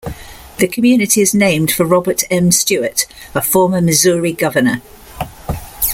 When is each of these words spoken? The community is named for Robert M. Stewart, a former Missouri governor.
The 0.57 0.67
community 0.67 1.21
is 1.21 1.35
named 1.35 1.69
for 1.69 1.85
Robert 1.85 2.23
M. 2.31 2.49
Stewart, 2.51 3.05
a 3.35 3.41
former 3.43 3.81
Missouri 3.81 4.33
governor. 4.33 4.81